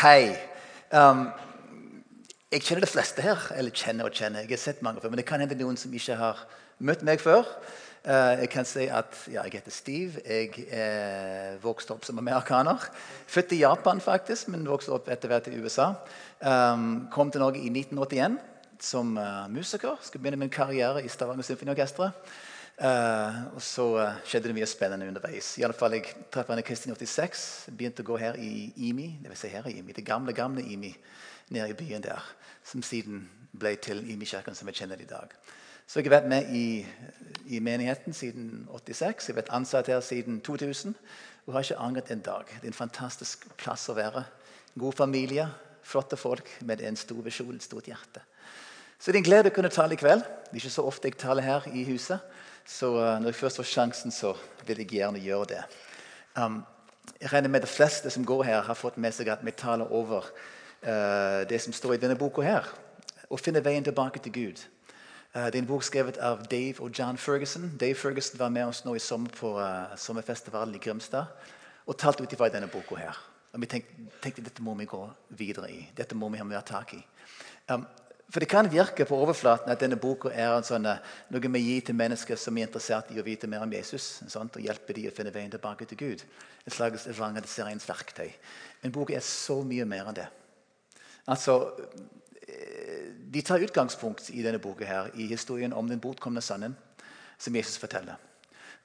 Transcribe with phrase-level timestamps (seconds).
[0.00, 0.30] Hei.
[0.96, 1.26] Um,
[2.48, 3.42] jeg kjenner de fleste her.
[3.52, 4.46] Eller kjenner og kjenner.
[4.46, 6.38] Jeg har sett mange før, Men det kan hende noen som ikke har
[6.78, 7.44] møtt meg før.
[8.06, 10.22] Uh, jeg kan si at ja, jeg heter Steve.
[10.24, 12.80] Jeg er vokste opp som amerikaner.
[13.28, 15.90] Født i Japan, faktisk, men vokste opp etter hvert i USA.
[16.40, 18.40] Um, kom til Norge i 1981
[18.80, 20.00] som uh, musiker.
[20.00, 22.16] Skulle begynne min karriere i Stavanger Symfoniorkester.
[22.80, 25.50] Uh, og så uh, skjedde det mye spennende underveis.
[25.60, 27.42] I alle fall, Jeg traff henne i Kristin 86.
[27.76, 30.64] Begynte å gå her i IMI, det, vil si her i IMI, det gamle gamle
[30.64, 30.94] IMI
[31.52, 32.24] nede i byen der.
[32.64, 35.34] Som siden ble til IMI-kirken som vi kjenner det i dag.
[35.84, 36.86] Så jeg har vært med i,
[37.50, 39.28] i, menigheten siden 86.
[39.28, 40.94] Jeg har vært ansatt her siden 2000
[41.46, 42.48] og har ikke angret en dag.
[42.48, 44.22] Det er en fantastisk plass å være.
[44.78, 45.50] God familie,
[45.82, 48.22] flotte folk med en stor visjon, et stort hjerte.
[48.96, 50.22] Så det er en glede å kunne tale i kveld.
[50.22, 52.22] Det er ikke så ofte jeg taler her i huset.
[52.70, 54.34] Så uh, når jeg først får sjansen, så
[54.66, 55.62] vil jeg gjerne gjøre det.
[56.38, 56.62] Um,
[57.20, 59.90] jeg regner med de fleste som går her, har fått med seg at vi taler
[59.90, 60.28] over
[60.86, 62.68] uh, det som står i denne boka her.
[63.26, 64.62] Å finne veien tilbake til Gud.
[65.34, 67.72] Uh, det er en bok skrevet av Dave og John Ferguson.
[67.80, 69.50] Dave Ferguson var med oss nå i sommer på
[69.98, 71.26] sommerfestivalen i Grimstad
[71.90, 73.18] og talte ut ifra denne boka her.
[73.50, 75.02] Og vi tenkte, tenkte dette må vi gå
[75.34, 75.82] videre i.
[75.96, 77.02] Dette må vi ha mer tak i.
[77.66, 77.82] Um,
[78.30, 80.98] for Det kan virke på overflaten at denne boka er sånn, eh,
[81.30, 84.22] noe vi gir til mennesker som er interessert i å vite mer om Jesus.
[84.28, 86.22] Sånt, og hjelpe dem å finne veien tilbake til Gud.
[86.66, 88.30] Et slags evangeliseringsverktøy.
[88.82, 90.28] Men boka er så mye mer enn det.
[91.26, 91.72] Altså,
[92.48, 96.76] eh, De tar utgangspunkt i denne boka her, i historien om den bortkomne sønnen
[97.38, 98.16] som Jesus forteller.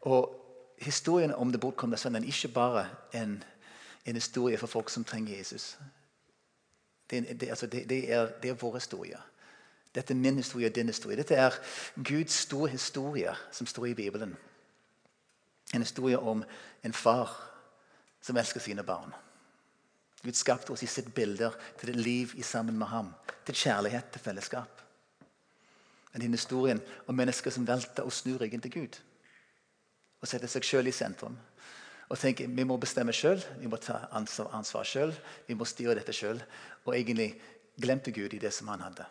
[0.01, 0.41] Og
[0.77, 3.43] Historien om den bortkomne sønnen er ikke bare en,
[4.05, 5.77] en historie for folk som trenger Jesus.
[7.09, 9.17] Det, det, altså det, det er, er vår historie.
[9.95, 11.17] Dette er min historie og din historie.
[11.17, 11.55] Dette er
[11.95, 14.35] Guds store historie som står i Bibelen.
[15.73, 16.43] En historie om
[16.83, 17.31] en far
[18.21, 19.13] som elsker sine barn.
[20.23, 23.13] Gud skapte oss i sitt bilder til et liv sammen med ham.
[23.45, 24.81] Til kjærlighet, til fellesskap.
[26.13, 28.97] Men denne historien om mennesker som velter og snur ryggen til Gud.
[30.21, 31.37] Og setter seg sjøl i sentrum.
[32.09, 35.13] Og tenker vi må bestemme sjøl, vi må ta ansvar sjøl,
[35.47, 36.41] vi må styre dette sjøl.
[36.85, 37.33] Og egentlig
[37.81, 39.05] glemte Gud i det som han hadde.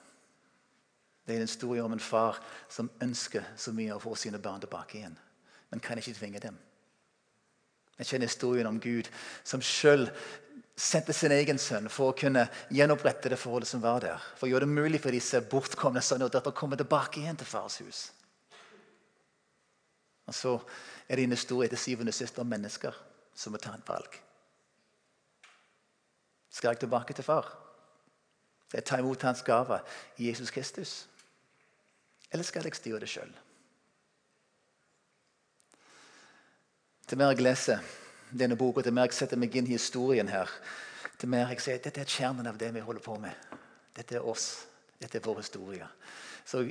[1.24, 4.60] Det er en historie om en far som ønsker så mye å få sine barn
[4.60, 5.16] tilbake igjen,
[5.70, 6.58] men kan ikke tvinge dem.
[7.98, 9.08] Jeg kjenner historien om Gud
[9.46, 10.08] som sjøl
[10.76, 14.22] sendte sin egen sønn for å kunne gjenopprette det forholdet som var der.
[14.34, 17.38] For å gjøre det mulig for disse bortkomne sønner og døtre å komme tilbake igjen
[17.38, 18.02] til fars hus.
[20.26, 20.58] Og Så
[21.08, 22.94] er det en historie til syvende og sist om mennesker
[23.34, 24.20] som må ta et valg.
[26.50, 27.46] Skal jeg tilbake til far?
[28.68, 29.78] Skal jeg ta imot hans gave
[30.18, 31.04] i Jesus Kristus?
[32.34, 33.30] Eller skal jeg styre det sjøl?
[37.06, 37.92] Til mer jeg leser
[38.34, 40.50] denne boka, til mer jeg setter meg inn i historien her,
[41.20, 43.54] til mer jeg sier dette er kjernen av det vi holder på med.
[43.94, 44.48] Dette er oss.
[44.98, 45.86] Dette er vår historie.
[46.46, 46.64] Så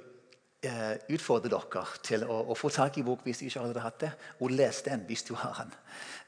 [0.67, 3.91] eh, utfordre dere til å, å, få tak i bok hvis du ikke allerede har
[3.91, 5.73] hatt det, og lese den hvis du har den.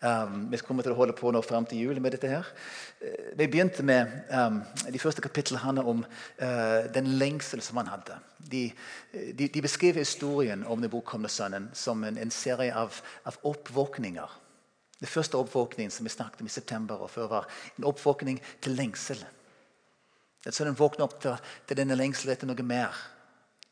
[0.05, 2.29] Um, vi kommer til å holde på nå fram til jul med dette.
[2.29, 2.47] her.
[3.01, 4.59] Uh, vi begynte med um,
[4.91, 8.19] De første kapitlene handler om uh, den lengsel som han hadde.
[8.37, 8.67] De,
[9.11, 14.41] de, de beskriver historien om den bortkomne sønnen som en, en serie av, av oppvåkninger.
[14.99, 18.77] Den første oppvåkningen som vi snakket om i september og før, var en oppvåkning til
[18.77, 19.19] lengsel.
[20.45, 21.35] Sønnen våkner opp til,
[21.65, 22.93] til denne lengselen etter noe mer.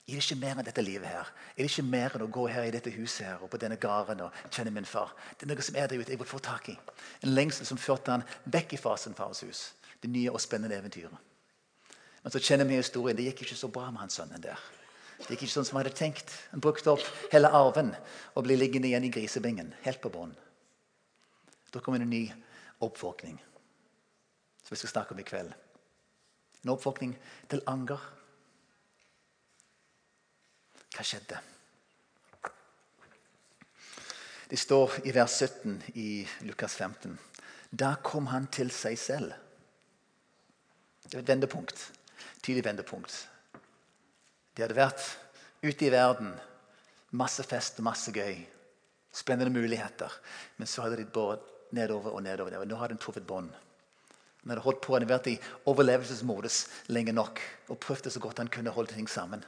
[0.03, 1.30] Er det ikke mer enn dette livet her?
[1.56, 3.78] Er det ikke mer enn å gå her i dette huset her, og på denne
[3.80, 5.14] gården og kjenne min far?
[5.40, 6.75] Det er noe som er der ute jeg vil få tak i.
[7.24, 9.62] En lengsel som førte han vekk fra sin fars hus.
[10.03, 11.16] Det nye og spennende eventyret.
[12.24, 13.16] Men så kjenner vi historien.
[13.16, 14.59] Det gikk ikke så bra med hans sønnen der.
[15.22, 16.34] Det gikk ikke sånn som han hadde tenkt.
[16.52, 17.94] Han brukte opp hele arven
[18.34, 19.72] og ble liggende igjen i grisebingen.
[19.86, 20.36] Helt på bånn.
[21.72, 22.25] Da kom en ny
[22.84, 23.40] oppvåkning,
[24.66, 25.56] som vi skal snakke om i kveld.
[26.63, 27.16] En oppvåkning
[27.52, 28.03] til anger
[30.94, 31.40] hva skjedde?
[34.50, 36.09] Det står i vers 17 i
[36.46, 37.18] Lukas 15.
[37.72, 39.34] Da kom han til seg selv.
[41.07, 41.80] Det er et vendepunkt.
[42.44, 43.16] Tydelig vendepunkt.
[44.54, 45.01] De hadde vært
[45.63, 46.36] ute i verden.
[47.18, 48.44] Masse fest og masse gøy.
[49.13, 50.13] Spennende muligheter.
[50.57, 52.62] Men så hadde de båret nedover og nedover.
[52.66, 53.50] Nå hadde de truffet bånd.
[54.44, 55.38] Han hadde holdt på, han hadde vært i
[55.72, 56.57] overlevelsesmodus
[56.92, 57.40] lenge nok
[57.72, 59.42] og prøvd så godt han kunne holde ting sammen.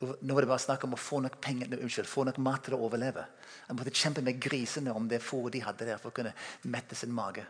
[0.00, 2.76] Nå var det bare snakk om å få nok penger, unnskyld, få nok mat til
[2.76, 3.22] å overleve.
[3.68, 6.34] Han måtte kjempe med grisene om det fôret de hadde der for å kunne
[6.68, 7.46] mette sin mage.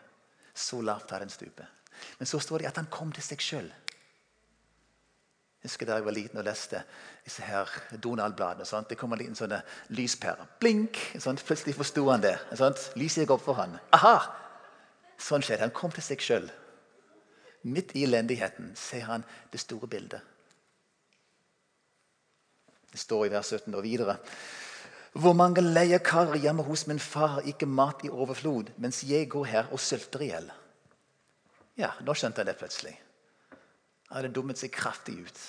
[0.55, 1.67] Så lavt har den stupet.
[2.21, 3.67] Men så står det at han kom til seg sjøl.
[5.67, 6.85] Jeg husker da jeg var liten og leste
[7.27, 8.85] disse her Donald-bladene.
[8.87, 9.57] Det kom en liten sånn
[9.99, 10.47] lyspære.
[10.63, 11.01] Blink!
[11.19, 11.41] Sånn.
[11.43, 12.37] Plutselig forsto han det.
[12.55, 12.77] Sånn.
[13.01, 13.75] Lyset gikk opp for han.
[13.97, 14.21] Aha!
[15.19, 15.65] Sånn skjedde.
[15.67, 16.47] Han kom til seg sjøl.
[17.67, 20.36] Midt i elendigheten ser han det store bildet.
[22.97, 24.15] Det står i vers 17 og videre.
[25.21, 29.69] Hvor mange leiekarer hjemme hos min far ikke mat i overflod, mens jeg går her
[29.69, 30.49] og sulter i hjel.
[31.77, 32.95] Ja, nå skjønte jeg det plutselig.
[34.09, 35.43] Han hadde dummet seg kraftig ut.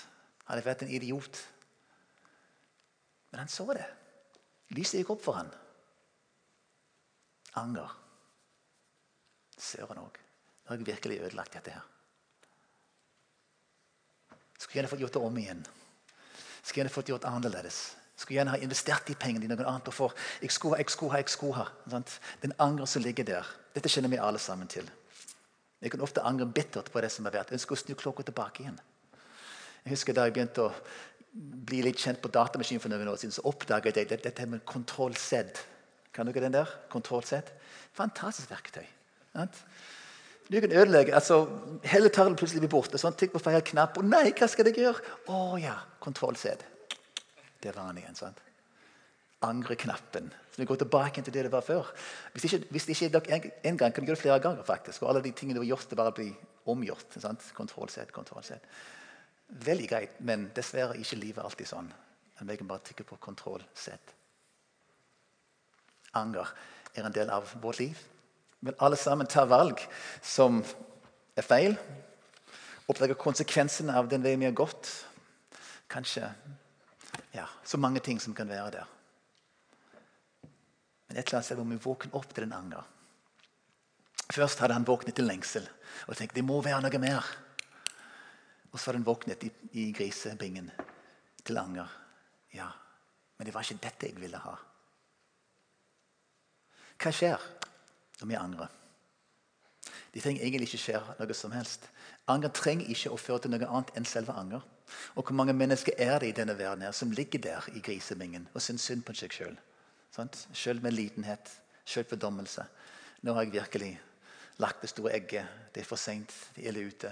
[0.44, 1.40] Han hadde vært en idiot.
[3.32, 3.88] Men han så det.
[4.76, 5.54] Lyset gikk opp for han.
[7.64, 7.96] Anger.
[9.56, 10.20] Søren òg.
[10.20, 11.88] Nå har jeg virkelig ødelagt dette her.
[14.58, 15.68] Skulle gjerne fått gjort det om igjen.
[16.68, 17.96] Skulle gjerne fått gjort annerledes.
[18.18, 19.88] Skulle gjerne ha investert de pengene i noe annet.
[19.88, 21.68] og for, jeg skulle ha, jeg skulle ha, jeg skulle ha.
[21.94, 22.20] Sant?
[22.42, 23.48] Den angeren som ligger der.
[23.76, 24.90] Dette kjenner vi alle sammen til.
[25.82, 27.54] Jeg kan ofte angre bittert på det som har vært.
[27.54, 28.80] Jeg ønsker å snu klokka tilbake igjen.
[29.86, 30.74] Jeg husker Da jeg begynte å
[31.32, 35.62] bli litt kjent på datamaskinen for noen år siden, så oppdaget jeg dette med kontroll-Z.
[36.12, 36.74] Kan dere den der?
[36.90, 37.54] Kontroll-Z?
[37.96, 38.84] Fantastisk verktøy.
[39.32, 39.62] Sant?
[40.52, 41.14] Du kan ødelegge.
[41.14, 41.48] altså
[41.84, 42.98] Hele tallet plutselig blir borte.
[42.98, 43.98] sånn, Tikk på feil knapp.
[43.98, 45.02] og nei, hva skal jeg gjøre?
[45.28, 46.64] Å ja, kontroll-Z.
[47.62, 48.16] Det var han igjen.
[48.16, 48.40] sant?
[49.42, 50.32] Angreknappen.
[50.52, 51.92] Så vi går tilbake til det det var før.
[52.34, 54.64] Hvis ikke, hvis ikke dere en, en, gang, kan vi gjøre det flere ganger.
[54.64, 55.04] faktisk.
[55.04, 56.34] Og alle de tingene du har gjort, det bare blir
[56.66, 57.20] omgjort.
[57.20, 57.52] sant?
[57.54, 58.60] Kontroll-Z, kontroll-Z.
[59.48, 61.92] Veldig greit, men dessverre ikke livet alltid sånn.
[62.40, 64.14] Men vi kan bare tikke på kontroll-Z.
[66.14, 66.48] Anger
[66.96, 67.98] er en del av vårt liv.
[68.68, 69.80] Men alle sammen tar valg
[70.20, 70.58] som
[71.40, 71.78] er feil.
[72.92, 74.90] Oppdage konsekvensene av den veien vi har gått.
[75.88, 76.28] Kanskje
[77.32, 78.90] ja, så mange ting som kan være der.
[81.08, 82.84] Men et eller annet sted må vi våkne opp til den anger.
[84.36, 85.64] Først hadde han våknet til lengsel
[86.10, 87.30] og tenkte det må være noe mer.
[88.74, 90.68] Og så hadde han våknet i, i grisebingen
[91.48, 91.88] til anger.
[92.52, 92.68] Ja,
[93.38, 94.58] men det var ikke dette jeg ville ha.
[97.00, 97.48] Hva skjer
[98.20, 98.74] når vi angrer?
[100.14, 101.88] Det trenger egentlig ikke skje noe som helst.
[102.32, 104.64] Anger trenger ikke å føre til noe annet enn selve anger.
[105.16, 108.48] Og hvor mange mennesker er det i denne verden her som ligger der i grisemingen
[108.54, 109.58] og syns synd på seg sjøl?
[110.56, 111.52] Sjøl med litenhet,
[111.86, 112.66] sjølfordommelse.
[113.22, 113.92] Nå har jeg virkelig
[114.64, 115.46] lagt det store egget.
[115.76, 116.34] Det er for seint.
[116.56, 117.12] Det er ille ute.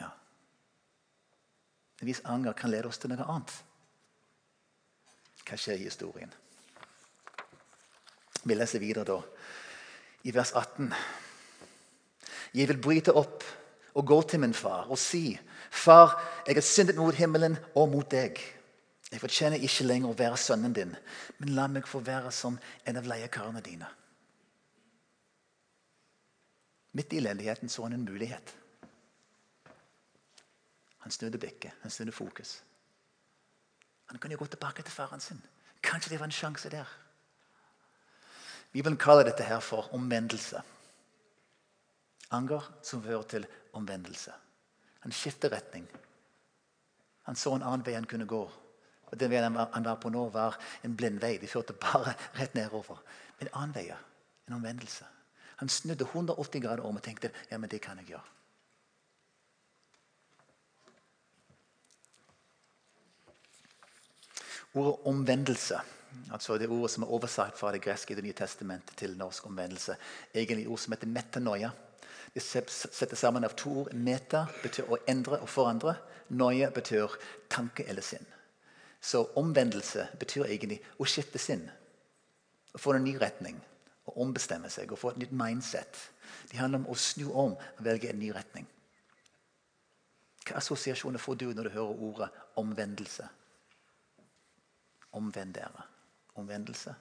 [0.00, 0.10] Ja.
[2.02, 3.54] Hvis anger kan lede oss til noe annet,
[5.46, 6.32] hva skjer i historien?
[8.44, 9.20] Vi leser videre da,
[10.24, 10.92] i vers 18.
[12.54, 13.44] Jeg vil bryte opp
[13.96, 15.38] og gå til min far og si,
[15.70, 18.40] 'Far, jeg har syndet mot himmelen og mot deg.'
[19.12, 20.96] 'Jeg fortjener ikke lenger å være sønnen din,
[21.38, 23.88] men la meg få være som en av leiekarene dine.'
[26.92, 28.56] Midt i elendigheten så han en mulighet.
[30.98, 32.62] Han snudde blikket, han snudde fokus.
[34.06, 35.42] Han kunne jo gå tilbake til faren sin.
[35.82, 36.86] Kanskje det var en sjanse der.
[38.76, 40.60] Bibelen kaller dette her for omvendelse.
[42.36, 44.34] Anger som fører til omvendelse.
[45.00, 45.86] Han skifter retning.
[47.24, 48.42] Han så en annen vei han kunne gå.
[49.06, 51.38] Og Den veien han var på nå, var en blind vei.
[51.40, 53.00] De førte bare rett nedover.
[53.40, 53.86] En annen vei,
[54.44, 55.08] en omvendelse.
[55.56, 58.28] Han snudde 180 grader om og tenkte ja, men det kan jeg gjøre.
[64.76, 65.80] Ordet omvendelse,
[66.30, 69.46] altså det ordet som er oversatt fra det greske i Det nye testamentet til norsk
[69.46, 69.96] omvendelse,
[70.34, 71.70] egentlig ord som heter metanoia.
[72.34, 73.94] Det setter sammen av to ord.
[73.94, 75.96] Meta betyr å endre og forandre.
[76.28, 77.14] Noia betyr
[77.48, 78.26] tanke eller sinn.
[79.00, 81.64] Så omvendelse betyr egentlig å skifte sinn.
[82.74, 83.56] Å få en ny retning.
[84.06, 85.96] Å ombestemme seg og få et nytt mindset.
[86.50, 88.66] Det handler om å snu om og velge en ny retning.
[90.46, 92.28] Hva assosiasjoner får du når du hører ordet
[92.60, 93.26] omvendelse?
[95.16, 95.86] Omvend dere.
[96.36, 96.94] Omvendelse.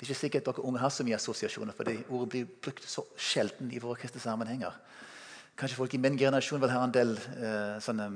[0.00, 2.86] Det er ikke sikkert dere unge har så mye assosiasjoner, for det ordet blir brukt
[2.88, 4.76] så sjelden i våre kristne sammenhenger.
[5.60, 8.06] Kanskje folk i min generasjon vil ha en del eh, sånne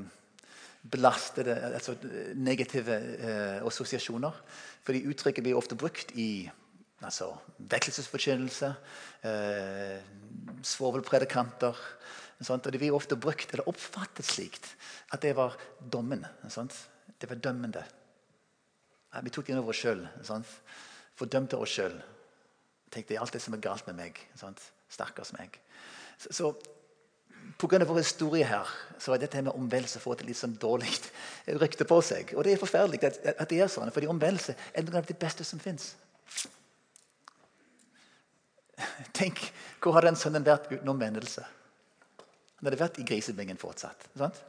[0.91, 1.97] belastede, altså
[2.41, 4.39] negative eh, assosiasjoner.
[4.85, 6.49] Fordi uttrykket blir ofte brukt i
[7.05, 8.71] altså, vekkelsesforkynnelse,
[9.29, 9.99] eh,
[10.63, 11.85] svovelpredikanter
[12.45, 14.67] og Det blir ofte brukt eller oppfattet slikt
[15.13, 16.27] at det var dommen.
[17.21, 17.85] Det var dømmende.
[19.23, 20.03] Vi tok det inn over oss sjøl
[21.19, 21.97] fordømte oss sjøl.
[22.95, 24.21] Tenkte alt det som er galt med meg.
[24.39, 24.63] Sant?
[24.93, 25.59] Stakkars meg.
[26.19, 26.55] Så, så
[27.61, 27.85] Pga.
[27.85, 30.91] vår historie her så er dette med omvendelse fått et litt sånn dårlig
[31.63, 32.33] rykte på seg.
[32.35, 35.19] Og det er forferdelig at, at det er sånn, fordi omvendelse er noe av det
[35.21, 35.93] beste som fins.
[39.19, 39.45] Tenk,
[39.83, 41.45] hvor hadde den sønnen vært uten omvendelse?
[42.59, 44.09] Han hadde vært i grisebingen fortsatt.
[44.17, 44.41] Sant?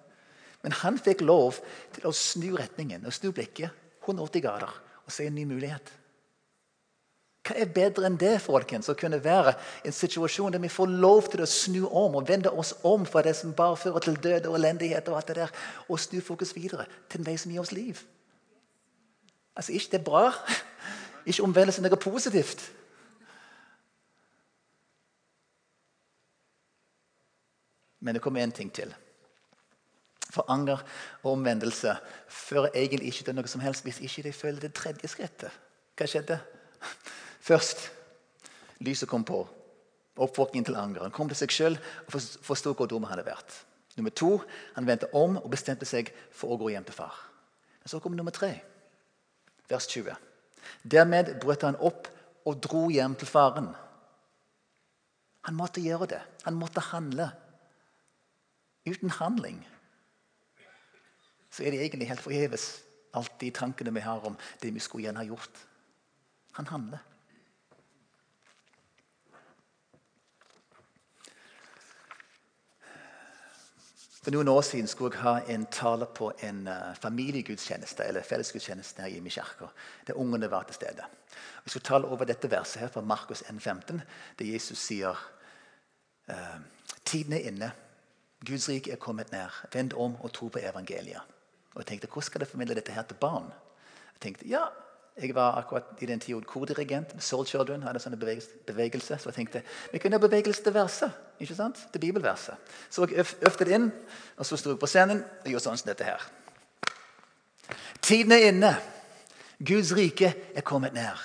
[0.63, 1.59] Men han fikk lov
[1.93, 4.73] til å snu retningen og snu blikket 180 grader
[5.05, 5.93] og se en ny mulighet.
[7.45, 10.89] Hva er bedre enn det folkens, å kunne være i en situasjon der vi får
[10.89, 14.17] lov til å snu om og vende oss om fra det som bare fører til
[14.17, 15.53] død og elendighet, og alt det der,
[15.85, 18.01] og snu fokus videre til en vei som gir oss liv?
[19.55, 20.25] Altså, Ikke det er bra?
[21.25, 22.65] Ikke omvendelse noe positivt?
[28.01, 28.93] Men det kommer én ting til.
[30.35, 30.81] For anger
[31.23, 31.95] og omvendelse
[32.27, 35.53] fører egentlig ikke til noe som helst hvis ikke de føler det tredje skrittet.
[35.95, 36.39] Hva skjedde?
[37.45, 37.85] Først
[38.83, 39.45] lyset kom på.
[40.15, 41.03] Oppvåkningen til anger.
[41.03, 43.61] Han kom til seg sjøl og forsto hvor dum han hadde vært.
[43.95, 44.41] Nummer to,
[44.75, 47.15] Han vendte om og bestemte seg for å gå hjem til far.
[47.79, 48.51] Men så kom nummer tre,
[49.69, 50.11] vers 20.
[50.83, 52.09] Dermed brøt han opp
[52.45, 53.69] og dro hjem til faren.
[55.47, 56.21] Han måtte gjøre det.
[56.43, 57.29] Han måtte handle.
[58.85, 59.63] Uten handling
[61.55, 62.63] så er det egentlig helt forgjeves,
[63.15, 65.59] alt de tankene vi har om det vi skulle gjerne ha gjort.
[66.57, 67.03] Han handler.
[74.25, 79.05] For noen år siden skulle jeg ha en tale på en uh, familiegudstjeneste eller fellesgudstjeneste
[79.05, 79.69] her hjemme i kirka.
[80.07, 81.05] Der ungene var til stede.
[81.65, 84.01] Jeg skulle tale over dette verset her fra Markus 1,15,
[84.39, 85.13] der Jesus sier
[86.27, 86.57] uh,
[87.05, 87.71] Tiden er inne.
[88.45, 89.53] Guds rike er kommet nær.
[89.73, 91.34] Vend om og tro på evangeliet.
[91.75, 93.51] Og jeg tenkte, Hvordan skal jeg formidle dette her til barn?
[94.15, 94.63] Jeg tenkte, ja,
[95.21, 97.83] jeg var akkurat i den tiden kordirigent med Soul Children.
[97.83, 98.17] hadde sånne
[98.65, 101.11] bevegelse, Så jeg tenkte vi kunne ha bevegelse til verset.
[101.39, 101.87] ikke sant?
[101.91, 102.55] Til bibelverset.
[102.89, 103.91] Så jeg øvde det inn,
[104.37, 106.21] og så sto jeg på scenen og gjorde sånn som dette her.
[108.01, 108.75] Tiden er inne.
[109.65, 111.19] Guds rike er kommet nær.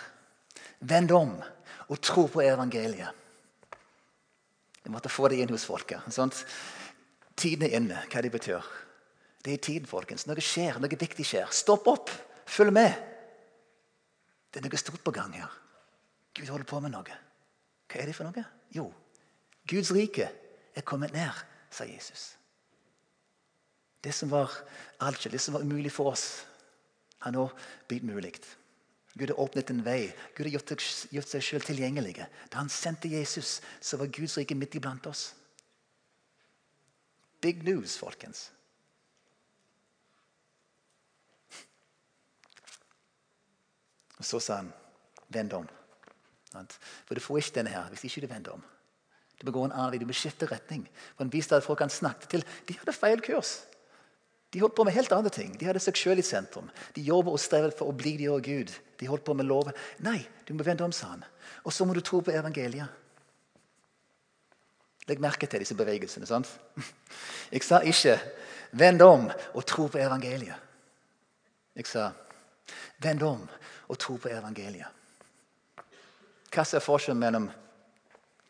[0.80, 1.42] Vend om
[1.88, 3.11] og tro på evangeliet.
[4.85, 6.00] Jeg måtte få det inn hos folket.
[6.11, 6.47] Sånt.
[7.37, 8.64] Tiden er inne, hva det betyr.
[9.44, 10.26] Det er tid, folkens.
[10.28, 11.49] Noe skjer, noe viktig skjer.
[11.54, 12.12] Stopp opp.
[12.50, 12.92] Følg med.
[14.50, 15.52] Det er noe stort på gang her.
[16.37, 17.20] Gud holder på med noe.
[17.90, 18.44] Hva er det for noe?
[18.75, 18.90] Jo,
[19.70, 20.28] Guds rike
[20.75, 21.35] er kommet ned,
[21.70, 22.35] sa Jesus.
[24.00, 24.52] Det som var
[25.04, 26.44] alt, det som var umulig for oss,
[27.20, 27.49] har nå
[27.88, 28.32] blitt mulig.
[29.18, 30.12] Gud har åpnet en vei.
[30.37, 32.16] Gud har gjort seg selv tilgjengelig.
[32.49, 35.35] Da han sendte Jesus, så var Guds rike midt iblant oss.
[37.40, 38.49] Big news, folkens.
[44.21, 44.73] Og Så sa han,
[45.31, 45.69] 'Vend om'.
[47.07, 48.62] For du får ikke denne her hvis ikke du vender om.
[49.41, 50.85] Du må gå en annen vei, du må skifte retning.
[51.19, 53.62] Han viste at folk han snakket til, de hadde feil kurs.
[54.53, 55.55] De holdt på med helt andre ting.
[55.57, 56.71] De hadde seg sjøl i sentrum.
[56.97, 58.73] De jobber og strever for å bli de og Gud.
[58.99, 59.77] De holdt på med loven.
[60.03, 61.23] Nei, du må vende om, sa han.
[61.62, 62.91] Og så må du tro på evangeliet.
[65.07, 66.27] Legg merke til disse bevegelsene.
[66.27, 66.50] sant?
[67.55, 68.19] Jeg sa ikke
[68.73, 70.61] 'vend om og tro på evangeliet'.
[71.75, 72.12] Jeg sa
[72.99, 73.49] 'vend om
[73.90, 74.87] og tro på evangeliet.
[76.50, 77.50] Hva er forskjellen mellom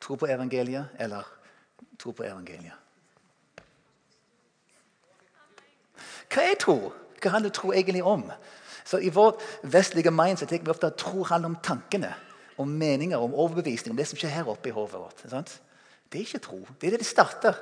[0.00, 1.26] tro på evangeliet eller
[2.00, 2.76] tro på evangeliet?
[6.30, 6.76] Hva er tro?
[7.20, 8.28] Hva handler tro egentlig om?
[8.84, 12.14] Så I vårt vestlige mindset tenker vi ofte at tro handler om tankene,
[12.60, 15.20] om meninger, om overbevisning, om det som skjer her oppe i hodet vårt.
[15.28, 15.58] Sant?
[16.10, 16.62] Det er ikke tro.
[16.80, 17.60] Det er det det starter.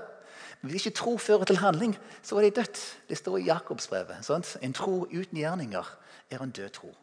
[0.60, 2.80] Men hvis ikke tro fører til handling, så er det dødt.
[3.08, 4.30] Det står i Jakobsbrevet.
[4.62, 5.92] En tro uten gjerninger
[6.30, 6.94] er en død tro.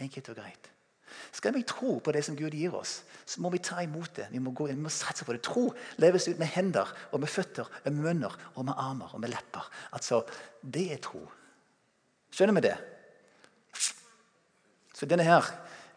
[0.00, 0.70] Enkelt og greit.
[1.32, 4.28] Skal vi tro på det som Gud gir oss, så må vi ta imot det.
[4.30, 5.42] Vi må, gå vi må satse på det.
[5.46, 5.68] Tro
[6.02, 9.66] leves ut med hender og med føtter, med munner og med armer og med lepper.
[9.92, 10.22] Altså,
[10.62, 11.22] Det er tro.
[12.30, 12.76] Skjønner vi det?
[14.94, 15.46] Så denne her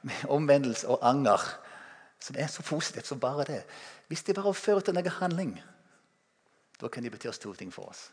[0.02, 1.42] med omvendelse og anger,
[2.20, 3.64] som er så positivt som bare det
[4.08, 5.62] Hvis det bare fører til noe handling,
[6.82, 8.12] da kan det bety store ting for oss.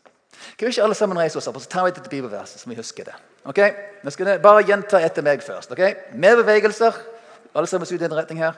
[0.57, 2.69] Kan vi ikke alle sammen reise oss opp og så tar vi dette bibelverset, så
[2.69, 3.15] vi husker det?
[3.45, 3.59] Ok?
[4.03, 5.71] Nå skal jeg bare gjenta etter meg først.
[5.71, 5.81] ok?
[6.13, 6.97] Med bevegelser.
[7.55, 8.53] Alle sammen ut i en retning her.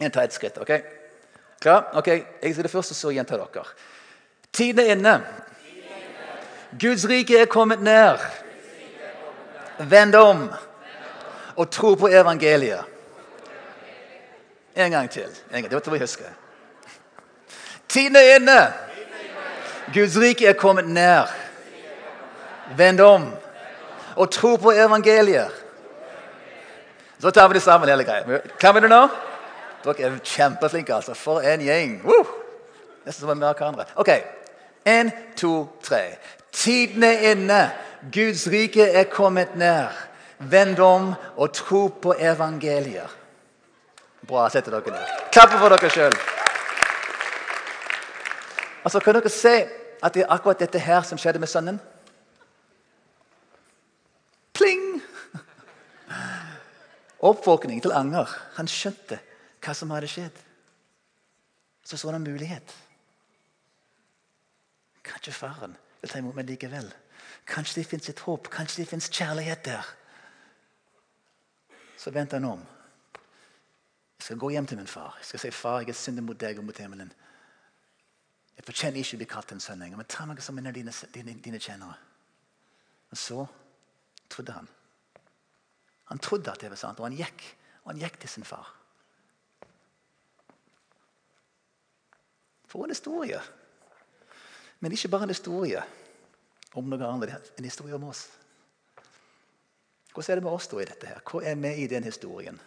[0.00, 0.58] Jeg tar et skritt.
[0.58, 0.72] ok?
[1.60, 1.90] Klar?
[1.94, 2.06] Ok,
[2.42, 3.64] Jeg sier det først, og så gjentar dere.
[4.52, 5.22] Tiden er inne.
[6.80, 8.18] Guds rike er kommet ned.
[9.78, 10.50] Vend om
[11.56, 12.84] og tro på evangeliet.
[14.76, 15.28] En gang til.
[15.52, 15.70] En gang.
[15.70, 16.24] Det må vi huske.
[17.88, 18.72] Tiden er inne.
[19.94, 21.30] Guds rike er kommet nær.
[22.76, 23.26] Vend om
[24.16, 25.50] og tro på evangeliet.
[27.20, 28.40] Så tar vi det sammen, hele greia.
[28.60, 29.08] Kan vi det nå?
[29.84, 31.14] Dere er kjempeflinke, altså.
[31.14, 32.00] For en gjeng.
[32.04, 32.26] Woo!
[33.06, 33.86] Nesten som amerikanere.
[33.96, 34.10] OK.
[34.86, 36.16] Én, to, tre.
[36.52, 37.70] Tiden er inne.
[38.12, 39.94] Guds rike er kommet nær.
[40.38, 43.18] Vend om og tro på evangeliet.
[44.28, 44.48] Bra.
[44.50, 45.14] Setter dere ned.
[45.32, 46.18] Klapp for dere sjøl.
[48.84, 49.56] Altså, kan dere se
[50.02, 51.80] at det er akkurat dette her som skjedde med sønnen?
[54.52, 55.02] Pling!
[57.22, 58.30] Oppvåkning til anger.
[58.58, 59.20] Han skjønte
[59.62, 60.40] hva som hadde skjedd.
[61.86, 62.74] Så så han en mulighet.
[65.06, 66.90] Kanskje faren vil ta imot meg likevel.
[67.46, 68.50] Kanskje det fins et håp.
[68.50, 69.86] Kanskje det fins kjærlighet der.
[71.98, 72.62] Så vendte han om.
[74.18, 75.16] Jeg skal gå hjem til min far.
[75.18, 77.12] Jeg skal si, 'Far, jeg har syndet mot deg og mot himmelen.'
[78.56, 80.76] Jeg fortjener ikke å bli kalt en sønn lenger, men ta meg som en av
[80.76, 81.96] dine, dine, dine tjenere.
[83.12, 83.46] Og så
[84.32, 84.68] trodde han.
[86.12, 87.42] Han trodde at det var sant, og han gikk,
[87.82, 88.68] og han gikk til sin far.
[92.68, 93.40] For en historie.
[94.80, 95.82] Men ikke bare en historie
[96.74, 97.52] om noe annet.
[97.58, 98.26] En historie om oss.
[100.12, 101.08] Hvordan er det med oss da i dette?
[101.08, 101.20] her?
[101.24, 102.60] Hvor er vi i den historien?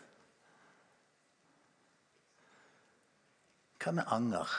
[3.81, 4.49] Hva med anger?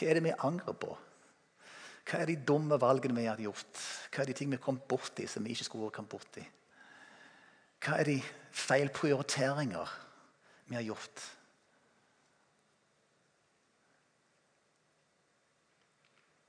[0.00, 0.94] Hva er det vi angrer på?
[2.08, 3.82] Hva er de dumme valgene vi har gjort?
[4.08, 6.46] Hva er de ting vi kommet borti som vi ikke skulle kommet borti?
[7.84, 8.16] Hva er de
[8.56, 9.92] feil prioriteringer
[10.70, 11.26] vi har gjort?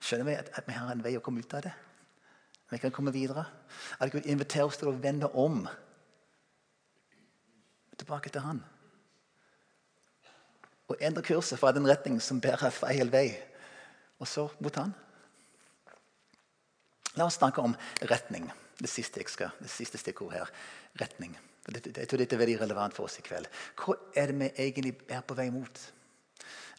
[0.02, 1.76] Skjønner vi at, vi har en vei å komme ut av det?
[2.72, 3.44] Vi kan komme videre.
[4.00, 5.66] At Gud inviterer oss til å vende om
[8.00, 8.64] tilbake til Han.
[10.92, 13.30] Og endre kurset fra den retning som bærer feil vei,
[14.20, 14.92] og så mot Han.
[17.20, 17.76] La oss snakke om
[18.08, 18.50] retning.
[18.82, 20.52] Det siste, skal, det siste stikkordet her.
[21.02, 21.36] Retning.
[21.70, 23.46] Jeg tror dette er veldig relevant for oss i kveld.
[23.78, 25.82] Hvor er det vi egentlig er på vei mot?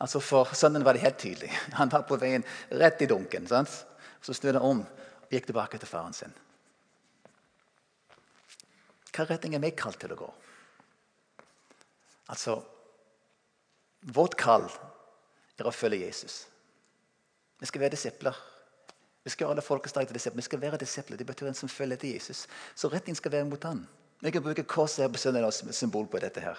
[0.02, 1.52] Altså For sønnen var det helt tydelig.
[1.78, 3.47] Han var på veien rett i dunken.
[3.47, 3.71] Sant?
[4.23, 6.35] Så snudde han om og gikk tilbake til faren sin.
[9.12, 10.28] Hva retning er vi kalt til å gå?
[12.33, 12.57] Altså,
[14.03, 14.67] Vårt kall
[15.59, 16.47] er å følge Jesus.
[17.63, 18.39] Vi skal være disipler.
[19.23, 20.37] Vi skal gjøre alle til disipler.
[20.41, 21.17] Vi skal være disipler.
[21.17, 22.47] Det betyr en som følger etter Jesus.
[22.75, 23.85] Så retningen skal være mot han.
[24.21, 26.41] Vi kan bruke korset her på søndag som symbol på dette.
[26.41, 26.59] her.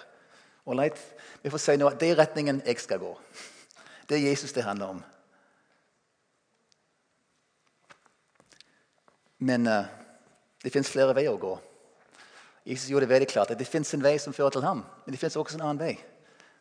[0.66, 0.96] Alright?
[1.42, 3.12] Vi får si nå at det er retningen jeg skal gå.
[4.08, 5.04] Det er Jesus det handler om.
[9.38, 9.84] Men uh,
[10.64, 11.58] det fins flere veier å gå.
[12.64, 15.12] Jesus gjorde det veldig klart at det fins en vei som fører til ham, men
[15.12, 15.98] det fins også en annen vei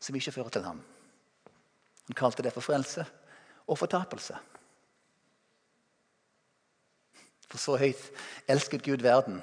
[0.04, 0.82] som ikke fører til ham.
[2.08, 3.06] Han kalte det for frelse
[3.68, 4.36] og fortapelse.
[7.48, 8.10] For så høyt
[8.50, 9.40] elsket Gud verden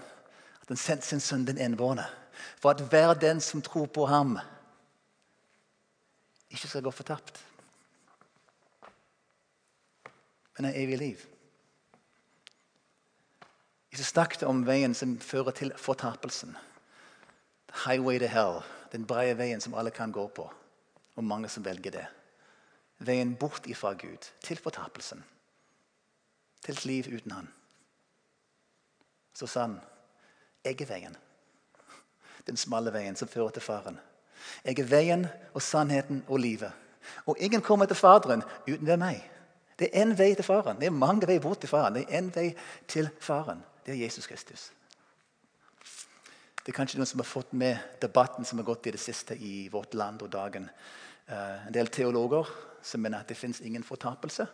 [0.61, 2.05] at han sendte sin sønn den enbårne.
[2.61, 4.39] For at hver den som tror på ham,
[6.51, 7.47] ikke skal gå fortapt,
[10.57, 11.21] men har evig liv.
[13.93, 16.57] Jesus snakket om veien som fører til fortapelsen.
[17.87, 18.61] Highway to hell.
[18.93, 20.51] Den brede veien som alle kan gå på.
[21.17, 22.07] Og mange som velger det.
[22.99, 25.25] Veien bort ifra Gud, til fortapelsen.
[26.65, 27.49] Til et liv uten Han.
[29.35, 29.81] Så sa han,
[30.65, 31.17] 'Jeg er veien.'
[32.47, 33.99] Den smalle veien som fører til Faren.
[34.65, 36.73] Jeg er veien og sannheten og livet.
[37.27, 39.31] Og ingen kommer til Faderen uten ved meg.
[39.79, 40.77] Det er én vei til Faren.
[40.81, 41.95] Det er mange veier bort til Faren.
[41.95, 42.57] Det er én vei
[42.89, 43.65] til Faren.
[43.87, 44.73] Det er Jesus Kristus.
[46.61, 49.37] Det er kanskje noen som har fått med debatten som har gått i det siste
[49.37, 50.69] i vårt land og dagen.
[51.31, 52.49] Uh, en del teologer
[52.83, 54.47] som mener at det fins ingen fortapelse.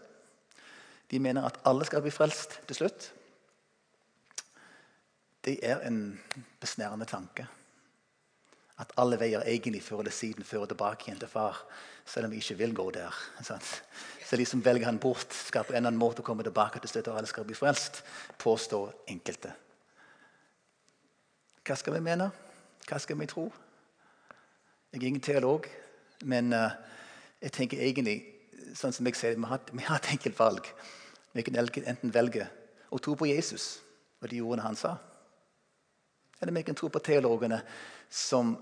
[1.10, 3.10] De mener at alle skal bli frelst til slutt.
[5.46, 6.18] Det er en
[6.60, 7.46] besnærende tanke.
[8.78, 11.62] At alle veier egentlig før eller siden fører tilbake igjen til far,
[12.04, 13.14] selv om vi ikke vil gå der.
[14.26, 16.92] Så de som velger han bort, skal på en eller annen måte komme tilbake til
[16.92, 18.02] slutt, og alle skal bli frelst,
[18.38, 19.54] påstår enkelte.
[21.66, 22.28] Hva skal vi mene?
[22.86, 23.48] Hva skal vi tro?
[24.92, 25.66] Jeg er ingen teolog,
[26.22, 26.76] men uh,
[27.42, 28.20] jeg tenker egentlig
[28.78, 30.70] sånn som jeg ser, vi har, vi har et enkelt valg.
[31.34, 32.46] Vi kan enten velge
[32.94, 33.80] å tro på Jesus
[34.22, 34.94] og de ordene han sa.
[36.38, 37.58] Eller vi kan tro på teologene
[38.08, 38.54] som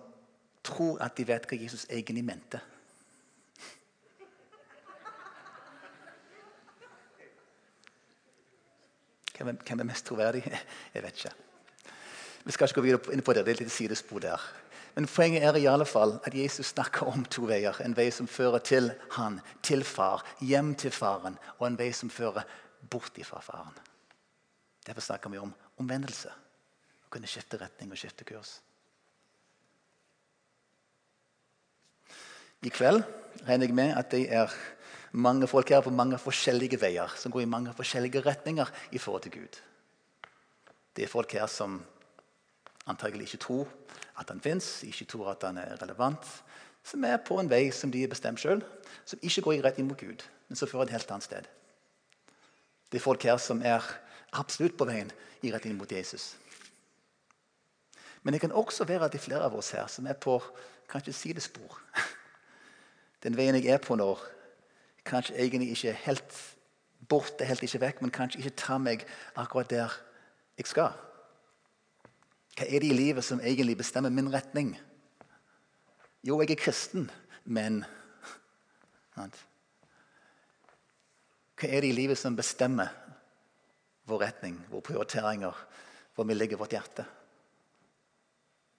[0.64, 2.62] tror at de vet hva Jesus egentlig mente.
[9.34, 10.46] Hvem er mest troverdig?
[10.94, 11.53] Jeg vet ikke.
[12.44, 13.44] Vi skal ikke gå videre inn på det.
[13.44, 14.42] Det er et lite sidespor der.
[14.94, 17.80] Men poenget er i alle fall at Jesus snakker om to veier.
[17.82, 22.12] En vei som fører til han, til far, hjem til faren, og en vei som
[22.12, 22.44] fører
[22.90, 23.74] bort fra faren.
[24.86, 26.30] Derfor snakker vi om omvendelse.
[26.30, 28.60] Å kunne skifte retning og skifte kurs.
[32.64, 33.02] I kveld
[33.44, 34.52] regner jeg med at det er
[35.12, 39.26] mange folk her på mange forskjellige veier, som går i mange forskjellige retninger i forhold
[39.26, 39.58] til Gud.
[40.94, 41.80] Det er folk her som
[42.86, 43.68] antagelig ikke tror
[44.18, 46.26] at han fins, ikke tror at han er relevant,
[46.84, 48.62] som er på en vei som de har bestemt sjøl,
[49.04, 51.48] som ikke går i inn mot Gud, men som fører et helt annet sted.
[52.92, 53.82] Det er folk her som er
[54.32, 55.10] absolutt på veien
[55.42, 56.34] i rett inn mot Jesus.
[58.22, 60.38] Men det kan også være at det er flere av oss her som er på
[60.88, 61.80] kanskje sidespor.
[63.24, 64.12] Den veien jeg er på nå,
[65.04, 66.38] kanskje egentlig ikke er helt
[67.08, 69.04] borte, helt ikke vekk, men kanskje ikke tar meg
[69.36, 69.96] akkurat der
[70.58, 70.92] jeg skal.
[72.54, 74.74] Hva er det i livet som egentlig bestemmer min retning?
[76.24, 77.10] Jo, jeg er kristen,
[77.44, 77.84] men
[79.14, 79.28] Hva
[81.68, 82.88] er det i livet som bestemmer
[84.10, 85.54] vår retning, våre prioriteringer,
[86.14, 87.04] hvor vi legger vårt hjerte?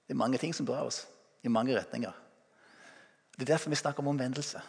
[0.05, 1.05] Det er mange ting som drar oss
[1.43, 2.13] i mange retninger.
[3.35, 4.61] Det er derfor vi snakker om omvendelse.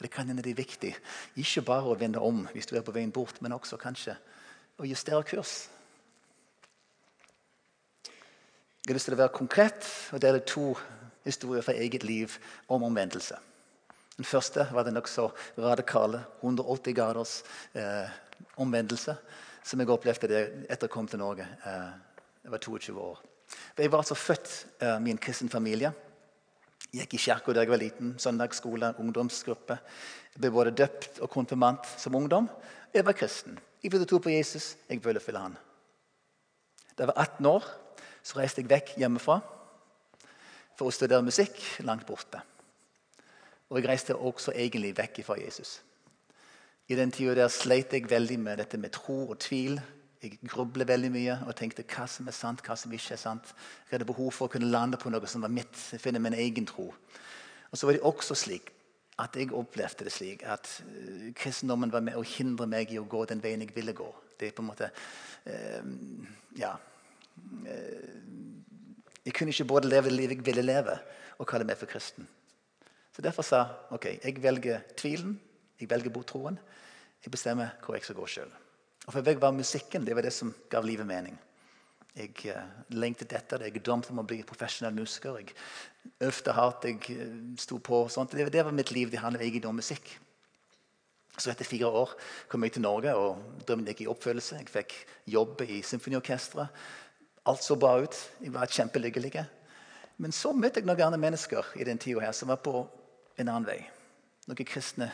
[0.00, 0.94] Det kan hende det er viktig.
[1.36, 4.14] Ikke bare å vende om hvis du er på veien bort, men også kanskje
[4.80, 5.68] å justere kurs.
[8.80, 10.70] Jeg har lyst til å være konkret og dele to
[11.26, 12.32] historier fra eget liv
[12.72, 13.36] om omvendelse.
[14.16, 15.26] Den første var den nokså
[15.60, 17.34] radikale 180 graders
[17.76, 18.08] eh,
[18.56, 19.18] omvendelse
[19.68, 21.44] som jeg opplevde etter jeg kom til Norge.
[21.44, 21.90] Eh,
[22.46, 23.20] jeg var 22 år.
[23.76, 25.92] Jeg var altså født eh, i en kristen familie.
[26.88, 28.14] Jeg gikk i kirka da jeg var liten.
[28.16, 29.76] Søndagsskole, ungdomsgruppe.
[30.32, 32.48] Jeg ble både døpt og konfirmant som ungdom.
[32.96, 33.60] Jeg var kristen.
[33.84, 34.72] Jeg ville tro på Jesus.
[34.88, 35.60] Jeg ville følge han.
[36.96, 37.70] Da jeg var 18 år,
[38.22, 39.40] så reiste jeg vekk hjemmefra
[40.78, 42.40] for å studere musikk langt borte.
[43.70, 45.78] Og jeg reiste også egentlig vekk fra Jesus.
[46.90, 49.76] I den tida sleit jeg veldig med dette med tro og tvil.
[50.20, 53.52] Jeg grublet veldig mye og tenkte hva som er sant, hva som ikke er sant.
[53.86, 56.66] Jeg hadde behov for å kunne lande på noe som var mitt, finne min egen
[56.66, 56.88] tro.
[57.70, 58.72] Og så var det også slik
[59.20, 63.06] at jeg opplevde det slik at uh, kristendommen var med å hindre meg i å
[63.08, 64.08] gå den veien jeg ville gå.
[64.40, 65.90] Det er på en måte uh,
[66.58, 66.74] Ja.
[67.66, 68.10] Uh,
[69.24, 70.96] jeg kunne ikke både leve det livet jeg ville leve,
[71.38, 72.28] og kalle meg for kristen.
[73.12, 75.40] Så Derfor sa ok, jeg velger tvilen,
[75.80, 76.58] jeg velger botroen.
[77.24, 78.52] Jeg bestemmer hvor jeg skal gå sjøl.
[79.10, 81.36] For meg var musikken det var det som gav livet mening.
[82.16, 83.70] Jeg uh, lengtet etter det.
[83.70, 85.36] Jeg drømte om å bli profesjonell musiker.
[85.38, 85.54] Jeg
[86.26, 86.88] øvde hardt.
[86.88, 88.02] Jeg uh, sto på.
[88.04, 88.34] og Sånt.
[88.34, 89.10] Det, var mitt liv.
[89.10, 90.10] Det handlet egentlig om musikk.
[91.38, 92.16] Så etter fire år
[92.50, 94.58] kom jeg til Norge, og drømmen gikk i oppfyllelse.
[94.58, 94.96] Jeg fikk
[95.30, 96.82] jobb i symfoniorkesteret.
[97.48, 98.16] Alt så bra ut.
[98.40, 99.46] de var kjempelykkelige.
[100.16, 102.86] Men så møtte jeg noen andre mennesker i den tida som var på
[103.38, 103.80] en annen vei.
[104.46, 105.10] Noen kristne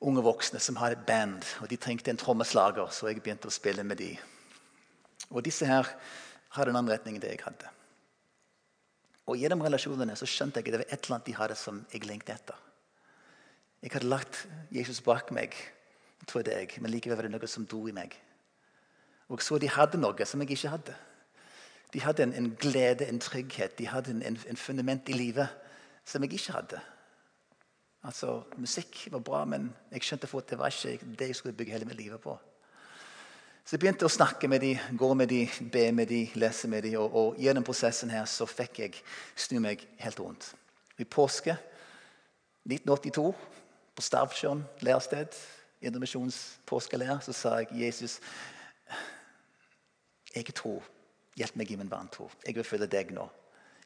[0.00, 1.44] unge voksne som hadde et band.
[1.62, 4.16] og De trengte en trommeslager, så jeg begynte å spille med de.
[5.30, 5.86] Og Disse her
[6.56, 7.70] hadde en annen retning enn det jeg hadde.
[9.26, 11.80] Og Gjennom relasjonene så skjønte jeg at det var et eller annet de hadde som
[11.92, 12.58] jeg lengtet etter.
[13.82, 15.54] Jeg hadde lagt Jesus bak meg,
[16.26, 18.14] trodde jeg, men likevel var det noe som dro i meg.
[19.28, 20.94] Og så De hadde noe som jeg ikke hadde.
[21.92, 25.48] De hadde en, en glede, en trygghet, de hadde en, en, en fundament i livet
[26.04, 26.80] som jeg ikke hadde.
[28.06, 31.72] Altså, Musikk var bra, men jeg skjønte fort det var ikke det jeg skulle bygge
[31.72, 32.36] hele mitt liv på.
[33.66, 35.40] Så jeg begynte å snakke med de, gå med de,
[35.72, 39.00] be med de, lese med de, og, og gjennom prosessen her så fikk jeg
[39.34, 40.52] snu meg helt rundt.
[41.02, 41.56] I påske
[42.62, 43.24] 1982,
[43.96, 45.34] på Stavsjøen lærested,
[45.82, 48.20] Indremisjons så sa jeg Jesus,
[50.36, 50.84] jeg tror.
[51.36, 52.30] Hjelp meg i min vantro.
[52.46, 53.24] Jeg vil følge deg nå.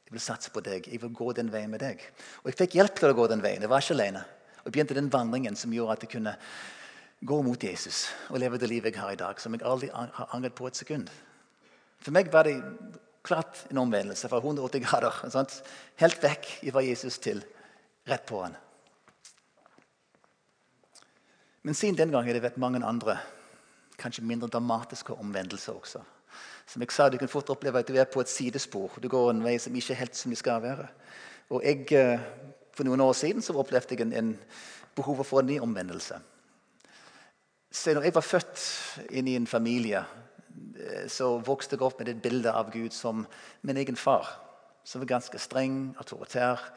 [0.07, 0.87] Jeg vil satse på deg.
[0.91, 2.03] Jeg vil gå den veien med deg.
[2.43, 3.63] Og jeg fikk hjelp til å gå den veien.
[3.63, 4.23] Jeg var ikke alene.
[4.65, 6.37] Og begynte den vandringen som gjorde at jeg kunne
[7.21, 10.31] gå mot Jesus og leve det livet jeg har i dag, som jeg aldri har
[10.33, 11.11] angret på et sekund.
[12.01, 12.57] For meg var det
[13.23, 15.23] klart en omvendelse fra 180 grader.
[15.35, 15.61] Sant?
[16.01, 17.43] Helt vekk fra Jesus til
[18.09, 18.57] rett på han.
[21.63, 23.19] Men siden den gang har det vært mange andre,
[24.01, 26.01] kanskje mindre dramatiske omvendelser også.
[26.71, 29.01] Som jeg sa, Du kan fort oppleve at du er på et sidespor.
[29.03, 30.87] Du går en vei som ikke er helt som du skal være.
[31.51, 32.21] Og jeg, eh,
[32.73, 34.39] For noen år siden så opplevde jeg en, en
[34.95, 36.15] behov for en ny omvendelse.
[37.71, 38.61] Så når jeg var født
[39.11, 40.05] inn i en familie,
[40.79, 43.27] eh, så vokste jeg opp med et bilde av Gud som
[43.63, 44.41] min egen far.
[44.85, 46.73] Som var ganske streng, autoritær.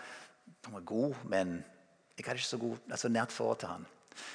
[0.65, 1.63] Han var god, men
[2.17, 3.85] jeg hadde ikke så, god, altså nært forhold til han.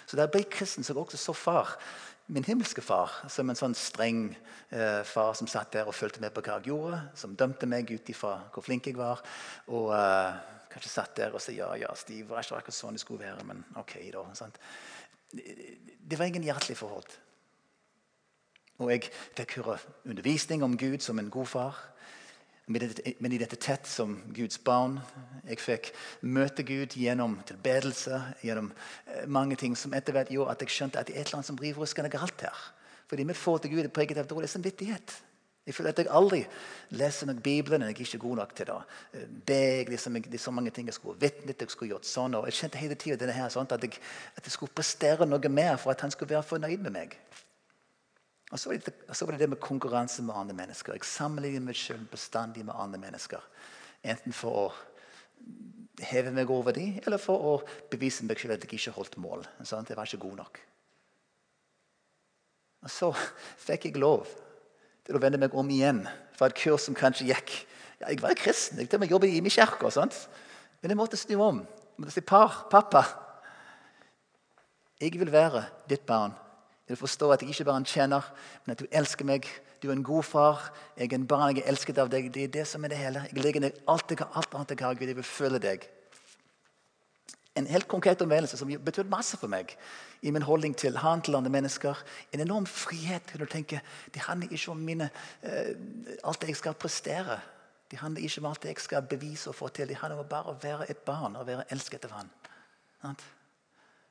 [0.06, 1.78] Så da jeg ble kristen, så jeg også så far
[2.28, 4.26] min himmelske far som en sånn streng
[4.68, 7.88] eh, far som satt der og fulgte med på hva jeg gjorde, som dømte meg
[7.88, 9.22] ut ifra hvor flink jeg var.
[9.72, 13.04] Og eh, kanskje satt der og sa ja, ja, Steve var ikke akkurat sånn det
[13.04, 14.26] skulle være, men ok, da.
[14.36, 14.60] Sant?
[15.32, 17.16] Det var ingen hjertelig forhold.
[18.78, 21.80] Og jeg fikk høre undervisning om Gud som en god far
[22.68, 24.98] min identitet som Guds barn.
[25.48, 28.72] Jeg fikk møte Gud gjennom tilbedelse, gjennom
[29.06, 31.40] eh, mange ting som etter hvert gjorde at jeg skjønte at det er et eller
[31.40, 32.66] annet som driver ruskende galt her.
[33.08, 35.16] Fordi mitt forhold til Gud er preget av dårlig samvittighet.
[35.68, 36.38] Jeg føler at jeg aldri
[36.96, 38.76] leser nok Bibelen, jeg er ikke god nok til det.
[39.12, 39.84] eh, be.
[39.90, 42.54] Liksom, det er så mange ting jeg skulle vitnet, jeg skulle gjort sånn, og Jeg
[42.54, 43.92] kjente hele tiden at, jeg,
[44.36, 47.18] at jeg skulle prestere noe mer for at han skulle være fornøyd med meg.
[48.48, 50.96] Og så det, så var det det med konkurranse med andre mennesker.
[50.96, 53.44] Jeg sammenligner meg selv bestandig med andre mennesker.
[54.08, 54.66] Enten for å
[56.08, 57.54] heve meg over dem, eller for å
[57.90, 59.44] bevise meg selv at jeg ikke holdt mål.
[59.66, 60.60] Sånn, jeg var ikke god nok.
[62.86, 63.12] Og så
[63.66, 64.28] fikk jeg lov
[65.06, 66.04] til å vende meg om igjen
[66.38, 67.54] fra et kurs som kanskje gikk
[67.98, 69.90] ja, Jeg var kristen, jeg til og med jobbet i min kirke.
[70.78, 71.64] Men jeg måtte snu om.
[71.66, 73.02] Jeg måtte si, Par, pappa,
[75.00, 76.32] jeg vil være ditt barn.
[76.88, 78.28] Jeg du forstå at jeg ikke bare er en tjener,
[78.64, 79.44] men at du elsker meg.
[79.82, 80.72] Du er en god far.
[80.96, 82.30] Jeg er en barn, jeg er elsket av deg.
[82.32, 83.26] Det er det som er det hele.
[83.28, 85.06] Jeg legger ned alt, jeg, alt annet jeg har, Gud.
[85.06, 85.84] Jeg vil følge deg.
[87.60, 89.76] En helt konkret omvendelse som betød masse for meg
[90.22, 92.00] i min holdning til han til andre mennesker.
[92.32, 93.82] En enorm frihet til å tenke
[94.14, 95.10] det handler ikke om mine,
[95.44, 95.72] uh,
[96.24, 97.40] alt jeg skal prestere.
[97.90, 99.88] Det handler ikke om alt jeg skal bevise og få til.
[99.88, 102.32] Det handler om bare å være et barn og være elsket av han.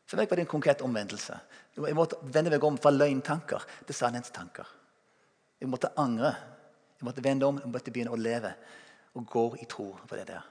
[0.08, 1.38] For meg var det en konkret omvendelse.
[1.76, 4.70] Jeg måtte vende meg om fra løgntanker til sannhetstanker.
[5.60, 6.32] Jeg måtte angre.
[6.98, 8.54] Jeg måtte vende om, jeg måtte begynne å leve
[9.18, 10.46] og gå i tro på det der.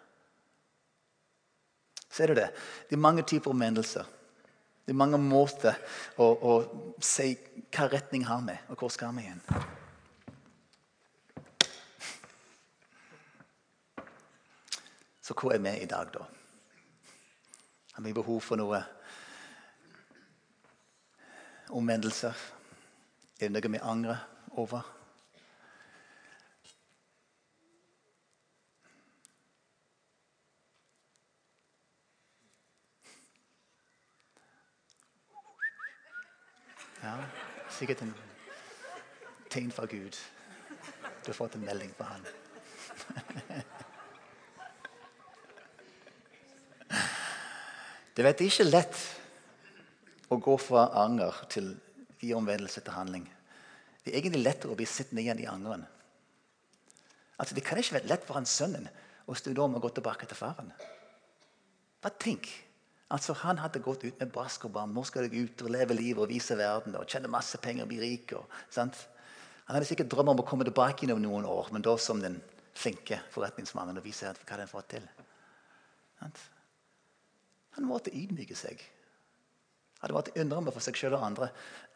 [2.11, 2.51] Ser du det?
[2.89, 4.05] Det er mange typer omvendelser.
[4.87, 5.75] Det er mange måter
[6.23, 6.53] å, å
[7.03, 7.33] si
[7.75, 9.43] hva retning har vi, og hvor skal vi igjen.
[15.27, 16.29] Så hvor er vi i dag, da?
[17.97, 18.85] Har vi behov for noe
[21.71, 22.35] omvendelser?
[23.41, 24.23] Er det noe vi angrer
[24.57, 24.87] over?
[37.03, 37.17] Ja,
[37.71, 38.15] sikkert en
[39.51, 40.17] tegn fra Gud.
[41.23, 42.27] Du har fått en melding fra han.
[48.17, 48.97] Det vet ikke lett
[50.29, 51.75] å gå fra anger til
[52.25, 53.27] i omvendelse til handling.
[54.03, 55.87] Det er egentlig lettere å bli sittende igjen i angeren.
[57.39, 58.89] Altså, Det kan ikke være lett for han sønnen
[59.27, 60.73] å snu om og gå tilbake til faren.
[62.03, 62.49] Bare tenk.
[63.11, 64.95] Altså, Han hadde gått ut med brask og bam.
[64.95, 67.89] Nå skal jeg ut og leve livet og vise verden og tjene masse penger og
[67.89, 68.33] bli rik.
[68.33, 69.07] Og, sant?
[69.67, 72.21] Han hadde sikkert drømmer om å komme tilbake inn om noen år, men da som
[72.21, 72.41] den
[72.75, 75.09] flinke forretningsmannen og vise hva han fått til.
[76.21, 76.39] Sant?
[77.77, 78.81] Han måtte ydmyke seg
[80.07, 81.51] hadde vært innrømme for seg selv og andre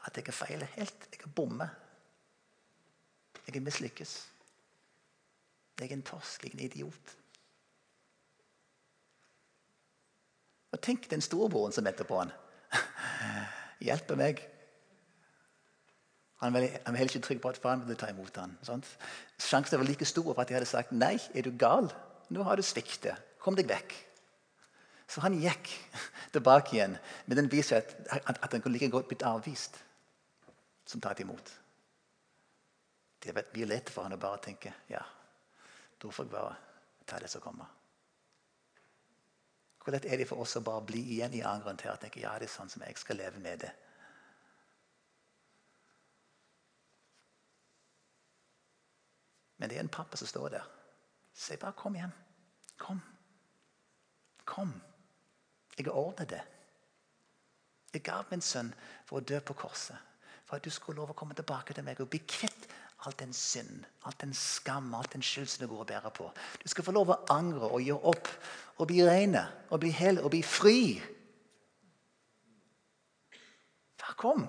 [0.07, 1.09] at jeg feiler helt.
[1.13, 1.69] Jeg er bomme.
[3.47, 4.13] Jeg er mislykkes.
[5.81, 6.45] Jeg er en torsk.
[6.45, 7.17] Jeg er en idiot.
[10.71, 12.33] Og Tenk den storebroren som venter på han.
[13.87, 14.43] Hjelper meg.
[16.41, 18.55] Han var, han var heller ikke trygg på at faren ville ta imot han.
[18.65, 18.87] Sant?
[19.41, 21.91] Sjansen var like stor for at de hadde sagt nei, er du gal?
[22.33, 23.19] Nå har du sviktet.
[23.43, 23.93] Kom deg vekk.
[25.11, 25.73] Så han gikk
[26.35, 26.95] tilbake igjen.
[27.27, 29.81] Men den viser at, at, at han kunne like godt blitt avvist
[30.87, 31.51] som tatt imot.
[33.21, 35.03] Det blir lett for han å bare tenke ja,
[36.01, 36.55] da får jeg bare
[37.07, 37.69] ta det som kommer.
[39.81, 42.23] Hvor lett er det for oss å bare bli igjen i angeren til å tenke
[42.23, 43.71] ja, det er sånn som jeg skal leve med det.
[49.61, 50.69] Men det er en pappa som står der.
[51.35, 52.17] Si bare 'kom igjen'.
[52.79, 53.03] Kom.
[54.45, 54.73] Kom.
[55.81, 56.43] Jeg ordnet det.
[57.95, 58.69] Jeg gav min sønn
[59.09, 59.97] for å dø på korset.
[60.45, 62.69] For at du skulle lov å komme tilbake til meg og bli kvitt
[63.07, 66.27] all den synd, all den skam, all den skyld som du går og bærer på.
[66.61, 68.29] Du skal få lov å angre og gjøre opp
[68.77, 70.81] og bli rene og bli hel og bli fri.
[73.97, 74.45] Far, kom.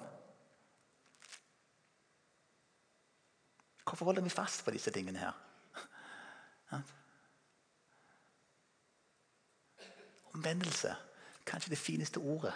[3.85, 5.39] Hvorfor holder vi fast på disse tingene her?
[10.31, 10.95] Omvendelse.
[11.45, 12.53] Kanskje det fineste ordet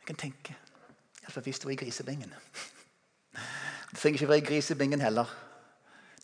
[0.00, 0.56] jeg kan tenke.
[1.22, 2.34] Iallfall hvis du er i grisebingen.
[3.90, 5.26] Du trenger ikke være i grisebingen heller.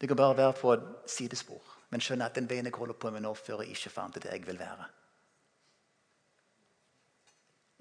[0.00, 1.62] Du kan bare være på et sidespor.
[1.90, 4.32] Men skjønne at den veien jeg holder på med nå, fører ikke fram til det
[4.32, 4.84] jeg vil være.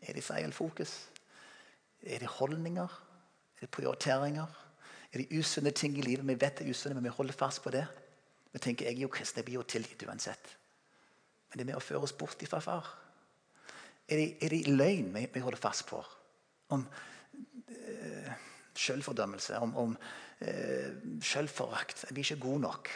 [0.01, 1.09] Er det feil fokus?
[2.03, 3.01] Er det holdninger?
[3.57, 4.45] Er det prioriteringer?
[5.13, 6.27] Er det usunne ting i livet?
[6.27, 7.87] Vi vet det er usunne, men vi holder fast på det.
[8.53, 10.57] Vi tenker jeg er jo kristen, jeg blir jo tilgitt uansett.
[11.49, 13.04] Men det er med å føre oss bort ifra far.
[14.07, 16.03] Er det, er det løgn vi, vi, holder fast på?
[16.69, 16.85] Om
[17.67, 18.31] eh,
[18.77, 19.97] selvfordømmelse, om, om
[20.39, 22.05] eh, selvforakt.
[22.11, 22.89] Vi er ikke gode nok.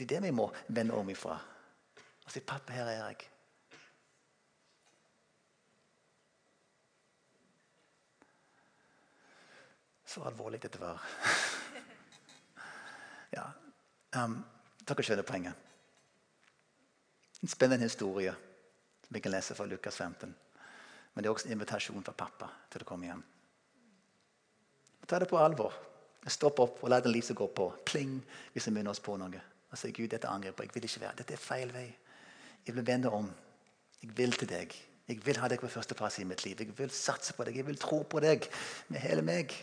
[0.00, 1.36] Det er det vi må vende om ifra.
[2.24, 3.28] Og si 'Pappa, her er jeg'.
[10.04, 11.04] Så alvorlig dette var.
[13.36, 13.44] ja,
[14.24, 14.44] um,
[14.88, 15.69] Dere skjønner poenget.
[17.40, 18.32] En spennende historie
[19.06, 20.34] som vi kan lese fra Lukas 15.
[21.12, 23.22] Men det er også en invitasjon fra pappa til å komme hjem.
[25.06, 25.74] Ta det på alvor.
[26.30, 27.70] Stopp opp og la det lyset gå på.
[27.88, 28.18] Pling
[28.52, 29.40] hvis vi minner oss på noe.
[29.70, 30.66] Og si Gud, dette angrer jeg på.
[30.66, 31.18] Jeg vil ikke være.
[31.22, 31.88] Dette er feil vei.
[32.66, 33.30] Jeg vil vende om.
[34.02, 34.76] Jeg vil til deg.
[35.10, 36.60] Jeg vil ha deg på førsteplass i mitt liv.
[36.60, 37.56] Jeg vil satse på deg.
[37.58, 38.46] Jeg vil tro på deg
[38.92, 39.54] med hele meg.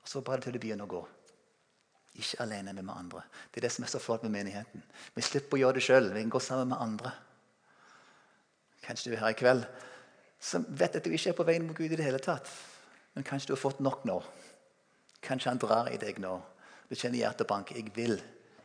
[0.00, 1.02] Og så bare til det begynner å gå.
[2.16, 3.22] Ikke alene, men med andre.
[3.52, 4.82] Det er det som er så flott med menigheten.
[5.14, 6.08] Vi slipper å gjøre det sjøl.
[6.14, 7.12] Vi kan gå sammen med andre.
[8.86, 9.66] Kanskje du er her i kveld
[10.40, 12.48] som vet at du ikke er på veien mot Gud i det hele tatt.
[13.16, 14.20] Men kanskje du har fått nok nå.
[15.24, 16.34] Kanskje han drar i deg nå.
[16.88, 17.74] Du kjenner hjertet banke.
[17.74, 18.18] Jeg vil.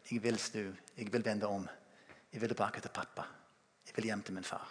[0.10, 0.66] Jeg vil snu.
[0.98, 1.68] Jeg vil vende om.
[2.32, 3.26] Jeg vil tilbake til pappa.
[3.88, 4.68] Jeg vil hjem til min far.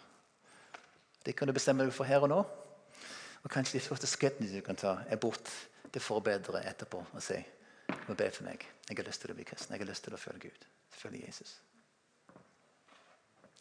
[1.25, 2.41] Det kan du bestemme deg for her og nå.
[3.41, 5.49] Og kanskje de første skrittene du kan ta, er bort
[5.91, 7.41] til forbedre etterpå og si
[8.09, 8.67] må be for meg.
[8.89, 9.75] Jeg har lyst til å bli kristen.
[9.75, 10.69] Jeg har lyst til å følge Gud.
[10.95, 11.57] Følge Jesus.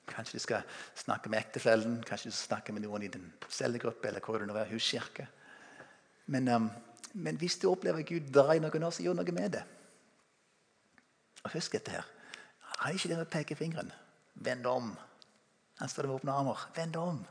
[0.09, 4.09] Kanskje du skal snakke med ektefellen, kanskje du skal snakke med noen i din cellegruppe
[4.09, 5.27] eller hvor det nå er, huskirke.
[6.33, 6.69] Men, um,
[7.13, 9.65] men, hvis du opplever Gud drar i noen år, så gjør noe med det.
[11.43, 12.07] Og husk dette her.
[12.79, 13.91] Han er ikke det med pekefingeren.
[14.33, 14.93] Vend om.
[15.79, 16.65] Han står der med åpne armer.
[16.75, 17.21] Vend om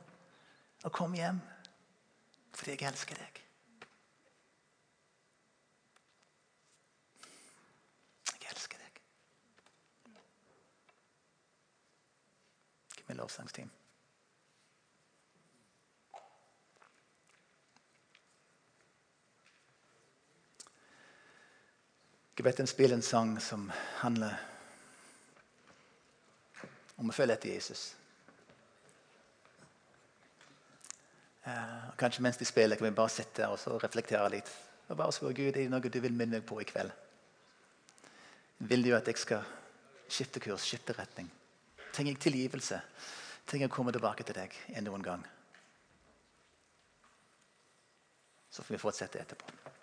[0.84, 1.40] og kom hjem.
[2.54, 3.40] Fordi jeg elsker deg.
[8.32, 9.00] Jeg elsker deg.
[13.08, 13.70] Give me lovsangsteam.
[22.36, 23.70] Jeg vet dem spiller en sang som
[24.02, 24.34] handler
[26.98, 27.86] om å følge etter Jesus.
[31.48, 34.52] Uh, kanskje mens de spiller, kan vi bare sitte og reflektere litt.
[34.88, 36.92] Og bare spørre Gud, er det noe du vil minne meg på i kveld.
[38.68, 39.48] Vil du at jeg skal
[40.12, 41.32] skifte kurs, skifte retning?
[41.92, 42.80] Trenger jeg tilgivelse?
[43.48, 45.24] Trenger å komme tilbake til deg enn noen gang?
[48.50, 49.76] Så får vi fortsette etterpå.